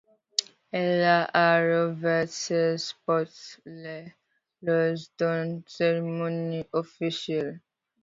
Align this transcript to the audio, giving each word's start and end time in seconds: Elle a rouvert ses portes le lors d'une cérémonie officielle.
Elle 0.71 1.03
a 1.03 1.61
rouvert 1.61 2.27
ses 2.27 2.75
portes 3.05 3.59
le 3.65 4.05
lors 4.63 4.97
d'une 5.19 5.61
cérémonie 5.67 6.65
officielle. 6.73 7.61